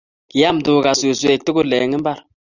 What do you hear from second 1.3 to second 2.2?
tugul eng' imbar.